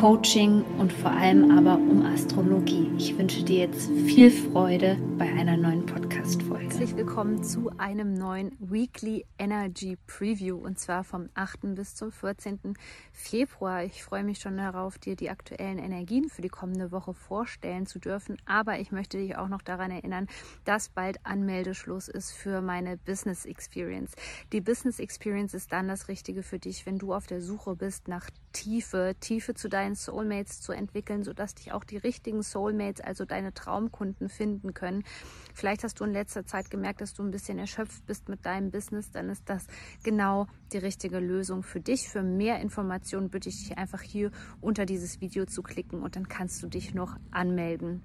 Coaching 0.00 0.64
und 0.78 0.90
vor 0.90 1.10
allem 1.10 1.50
aber 1.56 1.74
um 1.74 2.04
Astrologie. 2.04 2.90
Ich 2.96 3.16
wünsche 3.18 3.44
dir 3.44 3.58
jetzt 3.66 3.90
viel 3.90 4.30
Freude 4.30 4.96
bei 5.18 5.26
einer 5.26 5.58
neuen 5.58 5.84
Podcast-Folge. 5.84 6.64
Herzlich 6.64 6.96
willkommen 6.96 7.44
zu 7.44 7.70
einem 7.76 8.14
neuen 8.14 8.56
Weekly 8.58 9.26
Energy 9.38 9.98
Preview 10.06 10.56
und 10.56 10.80
zwar 10.80 11.04
vom 11.04 11.28
8. 11.34 11.74
bis 11.74 11.94
zum 11.94 12.10
14. 12.10 12.74
Februar. 13.12 13.84
Ich 13.84 14.02
freue 14.02 14.24
mich 14.24 14.38
schon 14.38 14.56
darauf, 14.56 14.98
dir 14.98 15.14
die 15.14 15.28
aktuellen 15.28 15.78
Energien 15.78 16.30
für 16.30 16.40
die 16.40 16.48
kommende 16.48 16.90
Woche 16.90 17.12
vorstellen 17.12 17.84
zu 17.86 17.98
dürfen. 17.98 18.38
Aber 18.46 18.80
ich 18.80 18.92
möchte 18.92 19.18
dich 19.18 19.36
auch 19.36 19.48
noch 19.48 19.62
daran 19.62 19.90
erinnern, 19.90 20.26
dass 20.64 20.88
bald 20.88 21.18
Anmeldeschluss 21.24 22.08
ist 22.08 22.32
für 22.32 22.62
meine 22.62 22.96
Business 22.96 23.44
Experience. 23.44 24.12
Die 24.52 24.62
Business 24.62 24.98
Experience 24.98 25.52
ist 25.52 25.70
dann 25.70 25.86
das 25.86 26.08
Richtige 26.08 26.42
für 26.42 26.58
dich, 26.58 26.86
wenn 26.86 26.98
du 26.98 27.12
auf 27.12 27.26
der 27.26 27.42
Suche 27.42 27.76
bist 27.76 28.08
nach 28.08 28.30
Tiefe, 28.52 29.14
Tiefe 29.20 29.54
zu 29.54 29.68
deinen 29.82 29.96
Soulmates 29.96 30.60
zu 30.60 30.72
entwickeln, 30.72 31.24
sodass 31.24 31.54
dich 31.54 31.72
auch 31.72 31.82
die 31.82 31.96
richtigen 31.96 32.42
Soulmates, 32.42 33.00
also 33.00 33.24
deine 33.24 33.52
Traumkunden 33.52 34.28
finden 34.28 34.74
können. 34.74 35.02
Vielleicht 35.54 35.82
hast 35.82 35.98
du 35.98 36.04
in 36.04 36.12
letzter 36.12 36.46
Zeit 36.46 36.70
gemerkt, 36.70 37.00
dass 37.00 37.14
du 37.14 37.22
ein 37.22 37.32
bisschen 37.32 37.58
erschöpft 37.58 38.06
bist 38.06 38.28
mit 38.28 38.46
deinem 38.46 38.70
Business, 38.70 39.10
dann 39.10 39.28
ist 39.28 39.48
das 39.48 39.66
genau 40.04 40.46
die 40.72 40.78
richtige 40.78 41.18
Lösung 41.18 41.64
für 41.64 41.80
dich. 41.80 42.08
Für 42.08 42.22
mehr 42.22 42.60
Informationen 42.60 43.28
bitte 43.28 43.48
ich 43.48 43.68
dich 43.68 43.78
einfach 43.78 44.02
hier 44.02 44.30
unter 44.60 44.86
dieses 44.86 45.20
Video 45.20 45.46
zu 45.46 45.62
klicken 45.62 46.02
und 46.02 46.14
dann 46.14 46.28
kannst 46.28 46.62
du 46.62 46.68
dich 46.68 46.94
noch 46.94 47.16
anmelden. 47.32 48.02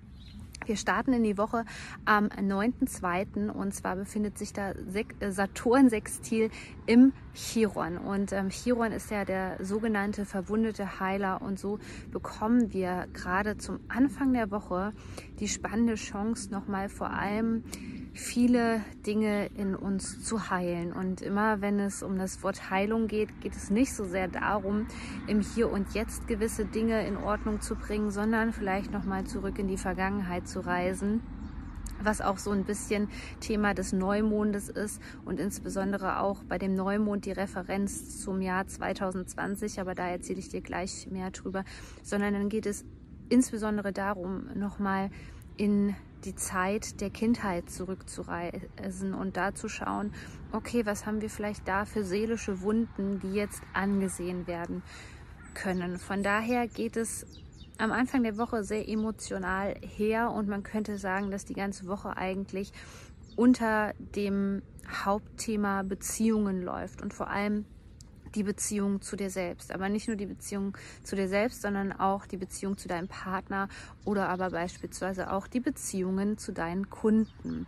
Wir 0.68 0.76
starten 0.76 1.14
in 1.14 1.24
die 1.24 1.38
Woche 1.38 1.64
am 2.04 2.26
9.2. 2.28 3.50
und 3.50 3.74
zwar 3.74 3.96
befindet 3.96 4.38
sich 4.38 4.52
da 4.52 4.72
äh, 4.72 5.32
Saturn-Sextil 5.32 6.50
im 6.86 7.14
Chiron. 7.34 7.98
Und 7.98 8.34
ähm, 8.34 8.50
Chiron 8.50 8.92
ist 8.92 9.10
ja 9.10 9.24
der 9.24 9.64
sogenannte 9.64 10.26
verwundete 10.26 11.00
Heiler 11.00 11.42
und 11.42 11.58
so 11.58 11.80
bekommen 12.12 12.74
wir 12.74 13.08
gerade 13.14 13.58
zum 13.58 13.80
Anfang 13.88 14.34
der 14.34 14.52
Woche 14.52 14.92
die 15.40 15.48
spannende 15.48 15.96
Chance, 15.96 16.52
nochmal 16.52 16.90
vor 16.90 17.12
allem 17.12 17.64
viele 18.18 18.82
Dinge 19.06 19.48
in 19.56 19.76
uns 19.76 20.24
zu 20.24 20.50
heilen. 20.50 20.92
Und 20.92 21.22
immer 21.22 21.62
wenn 21.62 21.80
es 21.80 22.04
um 22.04 22.18
das 22.18 22.44
Wort 22.44 22.70
Heilung 22.70 23.08
geht, 23.08 23.42
geht 23.42 23.56
es 23.56 23.70
nicht 23.70 23.94
so 23.94 24.06
sehr 24.06 24.28
darum, 24.28 24.88
im 25.28 25.42
Hier 25.42 25.72
und 25.72 25.94
Jetzt 25.94 26.28
gewisse 26.28 26.66
Dinge 26.66 27.06
in 27.08 27.18
Ordnung 27.18 27.62
zu 27.62 27.76
bringen, 27.76 28.12
sondern 28.12 28.54
vielleicht 28.54 28.92
nochmal 28.92 29.26
zurück 29.26 29.60
in 29.60 29.68
die 29.68 29.78
Vergangenheit 29.78 30.48
zu 30.48 30.60
reisen 30.60 31.22
was 32.02 32.22
auch 32.22 32.38
so 32.38 32.52
ein 32.52 32.64
bisschen 32.64 33.10
Thema 33.40 33.74
des 33.74 33.94
Neumondes 33.94 34.70
ist 34.70 35.02
und 35.26 35.40
insbesondere 35.40 36.20
auch 36.20 36.44
bei 36.44 36.58
dem 36.58 36.76
Neumond 36.76 37.26
die 37.26 37.32
Referenz 37.32 38.20
zum 38.20 38.42
Jahr 38.42 38.68
2020, 38.68 39.80
aber 39.80 39.96
da 39.96 40.08
erzähle 40.08 40.40
ich 40.40 40.50
dir 40.50 40.62
gleich 40.62 41.08
mehr 41.10 41.32
drüber, 41.32 41.64
sondern 42.04 42.34
dann 42.34 42.50
geht 42.50 42.66
es 42.66 42.86
insbesondere 43.30 43.94
darum, 43.94 44.48
nochmal 44.54 45.10
in 45.58 45.96
die 46.26 46.36
Zeit 46.36 47.02
der 47.02 47.10
Kindheit 47.10 47.70
zurückzureisen 47.70 49.14
und 49.14 49.38
da 49.38 49.54
zu 49.54 49.70
schauen, 49.70 50.14
okay, 50.52 50.86
was 50.86 51.06
haben 51.06 51.22
wir 51.22 51.30
vielleicht 51.30 51.68
da 51.68 51.86
für 51.86 52.04
seelische 52.04 52.62
Wunden, 52.62 53.20
die 53.20 53.34
jetzt 53.34 53.62
angesehen 53.74 54.48
werden 54.48 54.84
können. 55.54 55.98
Von 55.98 56.24
daher 56.24 56.68
geht 56.68 56.98
es 56.98 57.26
am 57.78 57.92
Anfang 57.92 58.24
der 58.24 58.38
Woche 58.38 58.64
sehr 58.64 58.88
emotional 58.88 59.76
her 59.82 60.32
und 60.32 60.48
man 60.48 60.64
könnte 60.64 60.98
sagen, 60.98 61.32
dass 61.32 61.46
die 61.46 61.54
ganze 61.54 61.88
Woche 61.88 62.18
eigentlich 62.18 62.72
unter 63.36 63.94
dem 64.16 64.64
Hauptthema 65.06 65.84
Beziehungen 65.84 66.62
läuft 66.64 67.02
und 67.02 67.14
vor 67.14 67.30
allem 67.30 67.66
die 68.38 68.44
Beziehung 68.44 69.02
zu 69.02 69.16
dir 69.16 69.32
selbst. 69.32 69.74
Aber 69.74 69.90
nicht 69.90 70.08
nur 70.08 70.16
die 70.16 70.28
Beziehung 70.28 70.78
zu 71.04 71.16
dir 71.16 71.28
selbst, 71.28 71.64
sondern 71.64 71.92
auch 71.92 72.28
die 72.28 72.38
Beziehung 72.38 72.78
zu 72.78 72.88
deinem 72.88 73.08
Partner 73.08 73.68
oder 74.06 74.30
aber 74.30 74.52
beispielsweise 74.52 75.32
auch 75.32 75.48
die 75.48 75.60
Beziehungen 75.60 76.38
zu 76.38 76.54
deinen 76.54 76.90
Kunden. 76.90 77.66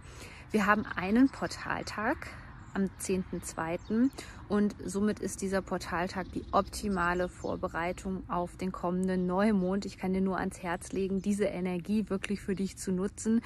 Wir 0.52 0.68
haben 0.68 0.85
einen 0.85 1.30
Portaltag 1.30 2.28
am 2.75 2.84
10.2. 3.02 4.12
und 4.47 4.75
somit 4.85 5.19
ist 5.19 5.41
dieser 5.41 5.63
Portaltag 5.63 6.31
die 6.34 6.46
optimale 6.52 7.28
Vorbereitung 7.28 8.24
auf 8.30 8.56
den 8.57 8.72
kommenden 8.72 9.25
Neumond. 9.25 9.86
Ich 9.86 9.97
kann 9.97 10.13
dir 10.13 10.22
nur 10.22 10.38
ans 10.38 10.62
Herz 10.62 10.91
legen, 10.91 11.19
diese 11.19 11.46
Energie 11.46 12.09
wirklich 12.09 12.41
für 12.41 12.53
dich 12.53 12.78
zu 12.78 12.91
nutzen 12.91 13.41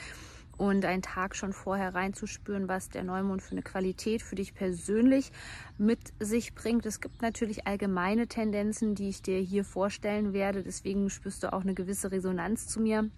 und 0.63 0.85
einen 0.85 1.01
Tag 1.01 1.35
schon 1.35 1.51
vorher 1.51 1.93
reinzuspüren, 1.93 2.69
was 2.69 2.87
der 2.87 3.03
Neumond 3.03 3.41
für 3.41 3.51
eine 3.51 3.63
Qualität 3.63 4.21
für 4.21 4.35
dich 4.35 4.55
persönlich 4.55 5.33
mit 5.77 5.99
sich 6.19 6.55
bringt. 6.55 6.85
Es 6.85 7.01
gibt 7.01 7.21
natürlich 7.21 7.67
allgemeine 7.67 8.27
Tendenzen, 8.27 8.95
die 8.95 9.09
ich 9.09 9.21
dir 9.21 9.39
hier 9.39 9.65
vorstellen 9.65 10.31
werde. 10.31 10.63
Deswegen 10.63 11.09
spürst 11.09 11.43
du 11.43 11.51
auch 11.51 11.63
eine 11.63 11.73
gewisse 11.73 12.11
Resonanz 12.11 12.67
zu 12.67 12.79
mir. 12.79 13.09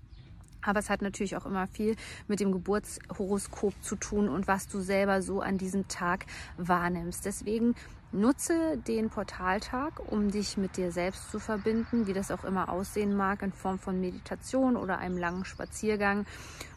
Aber 0.65 0.79
es 0.79 0.89
hat 0.89 1.01
natürlich 1.01 1.37
auch 1.37 1.45
immer 1.45 1.67
viel 1.67 1.95
mit 2.27 2.39
dem 2.39 2.51
Geburtshoroskop 2.51 3.73
zu 3.81 3.95
tun 3.95 4.29
und 4.29 4.47
was 4.47 4.67
du 4.67 4.79
selber 4.79 5.21
so 5.21 5.41
an 5.41 5.57
diesem 5.57 5.87
Tag 5.87 6.25
wahrnimmst. 6.57 7.25
Deswegen 7.25 7.75
Nutze 8.15 8.77
den 8.77 9.09
Portaltag, 9.09 9.99
um 10.09 10.31
dich 10.31 10.55
mit 10.55 10.77
dir 10.77 10.93
selbst 10.93 11.31
zu 11.31 11.37
verbinden, 11.37 12.07
wie 12.07 12.13
das 12.13 12.31
auch 12.31 12.45
immer 12.45 12.69
aussehen 12.69 13.13
mag, 13.13 13.41
in 13.41 13.51
Form 13.51 13.77
von 13.77 13.99
Meditation 13.99 14.77
oder 14.77 14.99
einem 14.99 15.17
langen 15.17 15.43
Spaziergang. 15.43 16.25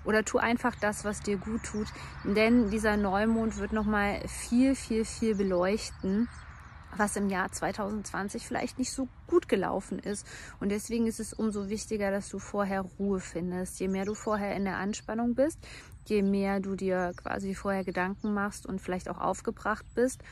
Oder 0.05 0.25
tu 0.25 0.39
einfach 0.39 0.75
das, 0.81 1.05
was 1.05 1.21
dir 1.21 1.37
gut 1.37 1.63
tut. 1.63 1.87
Denn 2.25 2.71
dieser 2.71 2.97
Neumond 2.97 3.59
wird 3.59 3.73
nochmal 3.73 4.21
viel, 4.27 4.75
viel, 4.75 5.05
viel 5.05 5.37
beleuchten 5.37 6.29
was 6.97 7.17
im 7.17 7.29
Jahr 7.29 7.51
2020 7.51 8.47
vielleicht 8.47 8.79
nicht 8.79 8.93
so 8.93 9.09
gut 9.27 9.49
gelaufen 9.49 9.99
ist. 9.99 10.27
Und 10.61 10.71
deswegen 10.71 11.07
ist 11.07 11.21
es 11.21 11.33
umso 11.33 11.69
wichtiger, 11.69 12.11
dass 12.11 12.29
du 12.29 12.39
vorher 12.39 12.83
Ruhe 12.99 13.21
findest. 13.21 13.79
Je 13.81 13.89
mehr 13.89 14.05
du 14.05 14.15
vorher 14.15 14.57
in 14.57 14.65
der 14.65 14.77
Anspannung 14.77 15.35
bist, 15.35 15.59
je 16.07 16.23
mehr 16.23 16.61
du 16.61 16.75
dir 16.75 17.13
quasi 17.17 17.55
vorher 17.55 17.85
Gedanken 17.85 18.33
machst 18.33 18.67
und 18.67 18.81
vielleicht 18.81 19.09
auch 19.09 19.19
aufgebracht 19.19 19.85
bist, 19.95 20.23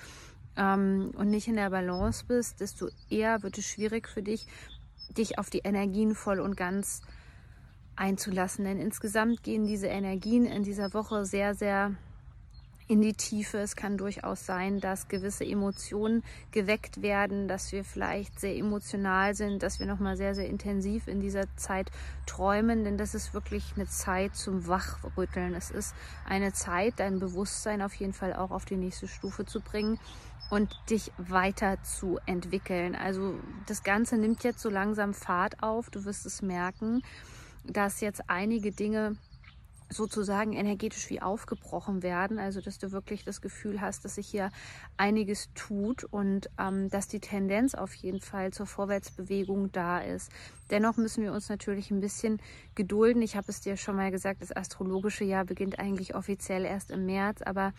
ähm, 0.56 1.12
und 1.16 1.30
nicht 1.30 1.48
in 1.48 1.56
der 1.56 1.70
Balance 1.70 2.24
bist, 2.26 2.60
desto 2.60 2.88
eher 3.10 3.42
wird 3.42 3.58
es 3.58 3.66
schwierig 3.66 4.08
für 4.08 4.22
dich, 4.22 4.46
dich 5.10 5.38
auf 5.38 5.50
die 5.50 5.60
Energien 5.60 6.14
voll 6.14 6.40
und 6.40 6.56
ganz 6.56 7.02
einzulassen. 7.94 8.64
Denn 8.64 8.80
insgesamt 8.80 9.42
gehen 9.42 9.66
diese 9.66 9.86
Energien 9.86 10.46
in 10.46 10.62
dieser 10.62 10.92
Woche 10.94 11.24
sehr, 11.24 11.54
sehr 11.54 11.94
in 12.88 13.02
die 13.02 13.14
Tiefe. 13.14 13.58
Es 13.58 13.76
kann 13.76 13.96
durchaus 13.96 14.46
sein, 14.46 14.80
dass 14.80 15.08
gewisse 15.08 15.44
Emotionen 15.44 16.22
geweckt 16.52 17.02
werden, 17.02 17.48
dass 17.48 17.72
wir 17.72 17.84
vielleicht 17.84 18.38
sehr 18.38 18.56
emotional 18.56 19.34
sind, 19.34 19.62
dass 19.62 19.80
wir 19.80 19.86
nochmal 19.86 20.16
sehr, 20.16 20.34
sehr 20.34 20.48
intensiv 20.48 21.08
in 21.08 21.20
dieser 21.20 21.44
Zeit 21.56 21.90
träumen, 22.26 22.84
denn 22.84 22.96
das 22.96 23.14
ist 23.14 23.34
wirklich 23.34 23.72
eine 23.74 23.86
Zeit 23.86 24.36
zum 24.36 24.66
Wachrütteln. 24.66 25.54
Es 25.54 25.70
ist 25.70 25.94
eine 26.24 26.52
Zeit, 26.52 26.94
dein 26.98 27.18
Bewusstsein 27.18 27.82
auf 27.82 27.94
jeden 27.94 28.12
Fall 28.12 28.34
auch 28.34 28.50
auf 28.50 28.64
die 28.64 28.76
nächste 28.76 29.08
Stufe 29.08 29.44
zu 29.44 29.60
bringen 29.60 29.98
und 30.50 30.76
dich 30.90 31.10
weiter 31.18 31.82
zu 31.82 32.18
entwickeln. 32.26 32.94
Also 32.94 33.34
das 33.66 33.82
Ganze 33.82 34.16
nimmt 34.16 34.44
jetzt 34.44 34.60
so 34.60 34.70
langsam 34.70 35.12
Fahrt 35.12 35.62
auf. 35.62 35.90
Du 35.90 36.04
wirst 36.04 36.24
es 36.24 36.40
merken, 36.40 37.02
dass 37.64 38.00
jetzt 38.00 38.22
einige 38.28 38.70
Dinge 38.70 39.16
sozusagen 39.88 40.52
energetisch 40.52 41.10
wie 41.10 41.22
aufgebrochen 41.22 42.02
werden. 42.02 42.38
Also 42.38 42.60
dass 42.60 42.78
du 42.78 42.92
wirklich 42.92 43.24
das 43.24 43.40
Gefühl 43.40 43.80
hast, 43.80 44.04
dass 44.04 44.16
sich 44.16 44.26
hier 44.26 44.50
einiges 44.96 45.50
tut 45.54 46.04
und 46.04 46.50
ähm, 46.58 46.88
dass 46.90 47.08
die 47.08 47.20
Tendenz 47.20 47.74
auf 47.74 47.94
jeden 47.94 48.20
Fall 48.20 48.52
zur 48.52 48.66
Vorwärtsbewegung 48.66 49.72
da 49.72 49.98
ist. 49.98 50.30
Dennoch 50.70 50.96
müssen 50.96 51.22
wir 51.22 51.32
uns 51.32 51.48
natürlich 51.48 51.90
ein 51.90 52.00
bisschen 52.00 52.40
gedulden. 52.74 53.22
Ich 53.22 53.36
habe 53.36 53.46
es 53.48 53.60
dir 53.60 53.76
schon 53.76 53.96
mal 53.96 54.10
gesagt, 54.10 54.42
das 54.42 54.54
astrologische 54.54 55.24
Jahr 55.24 55.44
beginnt 55.44 55.78
eigentlich 55.78 56.14
offiziell 56.14 56.64
erst 56.64 56.90
im 56.90 57.06
März, 57.06 57.42
aber 57.42 57.72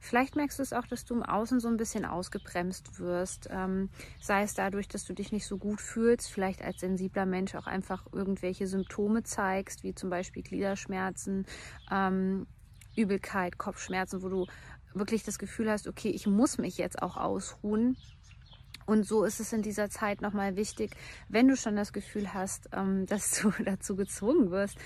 vielleicht 0.00 0.34
merkst 0.34 0.58
du 0.58 0.62
es 0.64 0.72
auch, 0.72 0.86
dass 0.86 1.04
du 1.04 1.14
im 1.14 1.22
Außen 1.22 1.60
so 1.60 1.68
ein 1.68 1.76
bisschen 1.76 2.04
ausgebremst 2.04 2.98
wirst. 2.98 3.48
Ähm, 3.50 3.88
sei 4.20 4.42
es 4.42 4.54
dadurch, 4.54 4.88
dass 4.88 5.04
du 5.04 5.14
dich 5.14 5.30
nicht 5.30 5.46
so 5.46 5.58
gut 5.58 5.80
fühlst, 5.80 6.28
vielleicht 6.28 6.62
als 6.62 6.80
sensibler 6.80 7.24
Mensch 7.24 7.54
auch 7.54 7.68
einfach 7.68 8.04
irgendwelche 8.12 8.66
Symptome 8.66 9.22
zeigst, 9.22 9.84
wie 9.84 9.94
zum 9.94 10.10
Beispiel 10.10 10.42
Gliederschmerzen, 10.42 11.43
ähm, 11.90 12.46
Übelkeit, 12.96 13.58
Kopfschmerzen, 13.58 14.22
wo 14.22 14.28
du 14.28 14.46
wirklich 14.94 15.24
das 15.24 15.38
Gefühl 15.38 15.70
hast, 15.70 15.88
okay, 15.88 16.10
ich 16.10 16.26
muss 16.26 16.58
mich 16.58 16.78
jetzt 16.78 17.02
auch 17.02 17.16
ausruhen. 17.16 17.96
Und 18.86 19.06
so 19.06 19.24
ist 19.24 19.40
es 19.40 19.52
in 19.52 19.62
dieser 19.62 19.88
Zeit 19.88 20.20
nochmal 20.20 20.56
wichtig, 20.56 20.94
wenn 21.28 21.48
du 21.48 21.56
schon 21.56 21.74
das 21.74 21.92
Gefühl 21.92 22.34
hast, 22.34 22.68
ähm, 22.72 23.06
dass 23.08 23.40
du 23.40 23.52
dazu 23.64 23.96
gezwungen 23.96 24.50
wirst, 24.50 24.78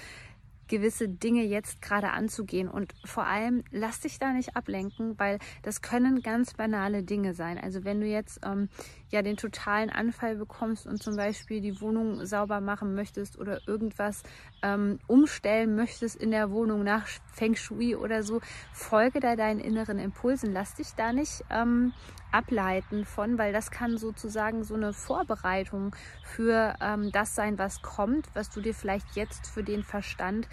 gewisse 0.69 1.09
Dinge 1.09 1.43
jetzt 1.43 1.83
gerade 1.83 2.11
anzugehen. 2.11 2.69
Und 2.69 2.95
vor 3.05 3.27
allem 3.27 3.65
lass 3.71 4.01
dich 4.01 4.19
da 4.19 4.33
nicht 4.33 4.57
ablenken, 4.57 5.19
weil 5.19 5.39
das 5.63 5.83
können 5.83 6.23
ganz 6.23 6.55
banale 6.55 7.03
Dinge 7.03 7.35
sein. 7.35 7.59
Also 7.59 7.85
wenn 7.85 8.01
du 8.01 8.07
jetzt 8.07 8.41
ähm, 8.45 8.69
ja 9.11 9.23
den 9.23 9.37
totalen 9.37 9.91
Anfall 9.91 10.37
bekommst 10.37 10.87
und 10.87 11.03
zum 11.03 11.17
Beispiel 11.17 11.61
die 11.61 11.81
Wohnung 11.81 12.25
sauber 12.27 12.61
machen 12.61 12.95
möchtest 12.95 13.39
oder 13.39 13.61
irgendwas 13.67 14.23
ähm, 14.63 14.99
umstellen 15.07 15.75
möchtest 15.75 16.17
in 16.17 16.31
der 16.31 16.51
Wohnung 16.51 16.85
nach 16.85 17.07
Feng 17.33 17.57
Shui 17.57 17.97
oder 17.97 18.23
so, 18.23 18.41
folge 18.73 19.21
da 19.21 19.37
deinen 19.37 19.61
inneren 19.61 19.99
Impulsen. 19.99 20.53
Lass 20.53 20.75
dich 20.75 20.95
da 20.97 21.13
nicht 21.13 21.45
ähm, 21.51 21.93
ableiten 22.33 23.05
von, 23.05 23.39
weil 23.39 23.53
das 23.53 23.71
kann 23.71 23.99
sozusagen 23.99 24.65
so 24.65 24.75
eine 24.75 24.93
Vorbereitung 24.93 25.95
für 26.25 26.75
ähm, 26.81 27.11
das 27.13 27.35
sein, 27.35 27.59
was 27.59 27.83
kommt, 27.83 28.27
was 28.35 28.51
du 28.51 28.61
dir 28.61 28.75
vielleicht 28.75 29.17
jetzt 29.17 29.47
für 29.47 29.63
den 29.63 29.83
Verstand 29.83 30.49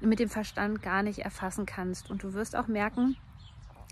mit 0.00 0.20
dem 0.20 0.28
Verstand 0.28 0.82
gar 0.82 1.02
nicht 1.02 1.20
erfassen 1.20 1.66
kannst. 1.66 2.10
Und 2.10 2.22
du 2.22 2.32
wirst 2.34 2.56
auch 2.56 2.68
merken, 2.68 3.16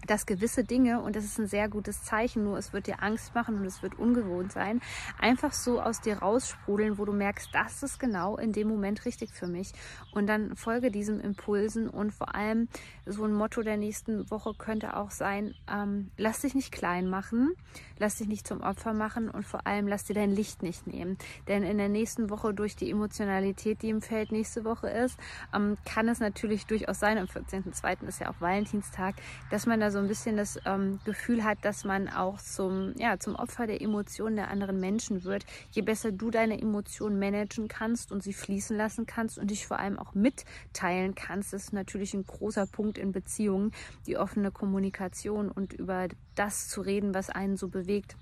dass 0.07 0.27
gewisse 0.27 0.65
Dinge, 0.65 1.01
und 1.01 1.17
das 1.17 1.25
ist 1.25 1.39
ein 1.39 1.47
sehr 1.47 1.69
gutes 1.69 2.03
Zeichen, 2.03 2.45
nur 2.45 2.59
es 2.59 2.73
wird 2.73 2.87
dir 2.87 3.03
Angst 3.03 3.35
machen 3.35 3.57
und 3.57 3.65
es 3.65 3.83
wird 3.83 3.99
ungewohnt 3.99 4.53
sein, 4.53 4.81
einfach 5.19 5.53
so 5.53 5.81
aus 5.81 6.01
dir 6.01 6.19
raussprudeln, 6.19 6.99
wo 6.99 7.05
du 7.05 7.13
merkst, 7.13 7.49
das 7.53 7.83
ist 7.83 7.99
genau 7.99 8.37
in 8.37 8.53
dem 8.53 8.69
Moment 8.69 9.05
richtig 9.05 9.31
für 9.33 9.47
mich. 9.47 9.73
Und 10.13 10.27
dann 10.27 10.55
folge 10.57 10.91
diesem 10.91 11.21
Impulsen 11.21 11.89
und 11.89 12.13
vor 12.13 12.35
allem 12.35 12.69
so 13.05 13.25
ein 13.25 13.33
Motto 13.33 13.63
der 13.63 13.77
nächsten 13.77 14.31
Woche 14.31 14.55
könnte 14.55 14.97
auch 14.97 15.11
sein, 15.11 15.55
ähm, 15.71 16.11
lass 16.17 16.41
dich 16.41 16.55
nicht 16.55 16.73
klein 16.73 17.09
machen, 17.09 17.55
lass 17.99 18.17
dich 18.17 18.29
nicht 18.29 18.47
zum 18.47 18.61
Opfer 18.61 18.93
machen 18.93 19.31
und 19.31 19.45
vor 19.45 19.67
allem 19.67 19.89
lass 19.89 20.05
dir 20.05 20.15
dein 20.15 20.31
Licht 20.31 20.63
nicht 20.63 20.87
nehmen. 20.87 21.17
Denn 21.49 21.63
in 21.63 21.79
der 21.79 21.89
nächsten 21.89 22.31
Woche 22.31 22.55
durch 22.55 22.77
die 22.77 22.91
Emotionalität, 22.91 23.83
die 23.83 23.91
im 23.91 24.03
Feld 24.03 24.33
nächste 24.33 24.65
Woche 24.65 24.89
ist, 24.89 25.19
ähm, 25.55 25.77
kann 25.85 26.09
es 26.09 26.21
natürlich 26.21 26.67
durchaus 26.67 26.99
sein, 27.01 27.19
am 27.19 27.27
14.02. 27.27 28.07
ist 28.07 28.21
ja 28.21 28.31
auch 28.31 28.41
Valentinstag, 28.41 29.17
dass 29.51 29.67
man 29.67 29.81
da 29.87 29.91
so 29.93 29.99
ein 29.99 30.09
bisschen 30.09 30.37
das 30.37 30.59
ähm, 30.65 30.99
Gefühl 31.05 31.45
hat, 31.45 31.59
dass 31.63 31.85
man 31.85 32.09
auch 32.09 32.39
zum, 32.39 32.95
ja, 32.99 33.19
zum 33.21 33.37
Opfer 33.37 33.69
der 33.69 33.81
Emotionen 33.81 34.35
der 34.35 34.51
anderen 34.51 34.81
Menschen 34.81 35.23
wird. 35.23 35.47
Je 35.71 35.83
besser 35.83 36.11
du 36.11 36.31
deine 36.31 36.61
Emotionen 36.61 37.19
managen 37.19 37.69
kannst 37.69 38.11
und 38.11 38.23
sie 38.23 38.33
fließen 38.33 38.77
lassen 38.77 39.07
kannst 39.07 39.39
und 39.39 39.51
dich 39.51 39.67
vor 39.67 39.79
allem 39.79 39.99
auch 39.99 40.15
mitteilen 40.15 41.15
kannst, 41.15 41.55
ist 41.55 41.73
natürlich 41.73 42.15
ein 42.15 42.25
großer 42.25 42.67
Punkt 42.67 42.99
in 42.99 43.13
Beziehungen, 43.13 43.71
die 44.07 44.17
offene 44.17 44.51
Kommunikation 44.51 45.51
und 45.51 45.73
über 45.73 46.09
das 46.35 46.69
zu 46.69 46.81
reden, 46.81 47.15
was 47.15 47.31
einen 47.31 47.57
so 47.57 47.69
bewegt. 47.69 48.17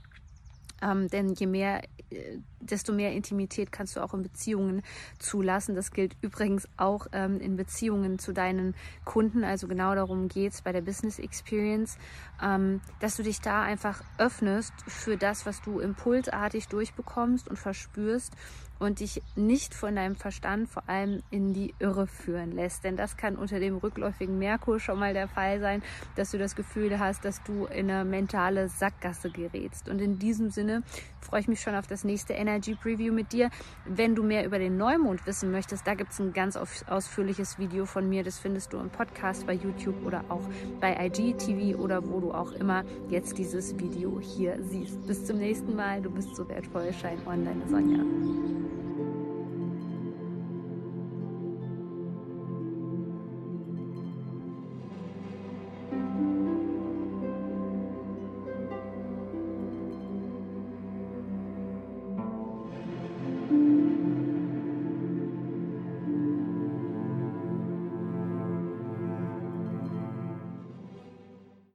Ähm, 0.82 1.08
denn 1.08 1.32
je 1.32 1.46
mehr, 1.46 1.82
äh, 2.10 2.40
desto 2.70 2.92
mehr 2.92 3.12
Intimität 3.12 3.72
kannst 3.72 3.96
du 3.96 4.00
auch 4.00 4.14
in 4.14 4.22
Beziehungen 4.22 4.82
zulassen. 5.18 5.74
Das 5.74 5.90
gilt 5.90 6.16
übrigens 6.20 6.68
auch 6.76 7.06
ähm, 7.12 7.40
in 7.40 7.56
Beziehungen 7.56 8.18
zu 8.18 8.32
deinen 8.32 8.74
Kunden. 9.04 9.44
Also 9.44 9.68
genau 9.68 9.94
darum 9.94 10.28
geht 10.28 10.52
es 10.52 10.62
bei 10.62 10.72
der 10.72 10.82
Business 10.82 11.18
Experience, 11.18 11.98
ähm, 12.42 12.80
dass 13.00 13.16
du 13.16 13.22
dich 13.22 13.40
da 13.40 13.62
einfach 13.62 14.02
öffnest 14.18 14.72
für 14.86 15.16
das, 15.16 15.46
was 15.46 15.62
du 15.62 15.80
impulsartig 15.80 16.68
durchbekommst 16.68 17.48
und 17.48 17.58
verspürst 17.58 18.32
und 18.78 19.00
dich 19.00 19.22
nicht 19.36 19.74
von 19.74 19.96
deinem 19.96 20.16
Verstand 20.16 20.68
vor 20.68 20.88
allem 20.88 21.22
in 21.30 21.52
die 21.52 21.74
Irre 21.78 22.06
führen 22.06 22.52
lässt. 22.52 22.84
Denn 22.84 22.96
das 22.96 23.16
kann 23.16 23.36
unter 23.36 23.60
dem 23.60 23.76
rückläufigen 23.76 24.38
Merkur 24.38 24.80
schon 24.80 24.98
mal 24.98 25.14
der 25.14 25.28
Fall 25.28 25.60
sein, 25.60 25.82
dass 26.16 26.30
du 26.30 26.38
das 26.38 26.56
Gefühl 26.56 26.98
hast, 26.98 27.24
dass 27.24 27.42
du 27.44 27.66
in 27.66 27.90
eine 27.90 28.04
mentale 28.04 28.68
Sackgasse 28.68 29.30
gerätst. 29.30 29.88
Und 29.88 30.00
in 30.00 30.18
diesem 30.18 30.50
Sinne 30.50 30.82
freue 31.20 31.40
ich 31.40 31.48
mich 31.48 31.60
schon 31.60 31.74
auf 31.74 31.86
das 31.86 32.04
nächste 32.04 32.34
Energy 32.54 32.76
Preview 32.76 33.12
mit 33.12 33.32
dir. 33.32 33.50
Wenn 33.84 34.14
du 34.14 34.22
mehr 34.22 34.46
über 34.46 34.58
den 34.58 34.76
Neumond 34.76 35.26
wissen 35.26 35.50
möchtest, 35.50 35.86
da 35.86 35.94
gibt 35.94 36.12
es 36.12 36.20
ein 36.20 36.32
ganz 36.32 36.56
ausführliches 36.56 37.58
Video 37.58 37.84
von 37.84 38.08
mir. 38.08 38.22
Das 38.22 38.38
findest 38.38 38.72
du 38.72 38.78
im 38.78 38.90
Podcast 38.90 39.44
bei 39.46 39.54
YouTube 39.54 40.06
oder 40.06 40.24
auch 40.28 40.42
bei 40.80 40.96
IGTV 41.06 41.78
oder 41.78 42.08
wo 42.08 42.20
du 42.20 42.32
auch 42.32 42.52
immer 42.52 42.84
jetzt 43.08 43.36
dieses 43.38 43.76
Video 43.78 44.20
hier 44.20 44.56
siehst. 44.62 45.04
Bis 45.06 45.24
zum 45.24 45.38
nächsten 45.38 45.74
Mal. 45.74 46.00
Du 46.00 46.10
bist 46.10 46.36
so 46.36 46.48
wertvoll. 46.48 46.92
Shine 46.92 47.18
on, 47.26 47.44
deine 47.44 47.68
Sonja. 47.68 48.04